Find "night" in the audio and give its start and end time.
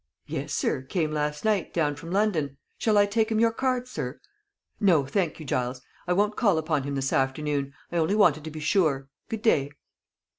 1.45-1.75